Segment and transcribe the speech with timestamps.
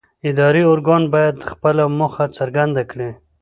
[0.29, 3.09] اداري ارګان باید خپله موخه څرګنده کړي.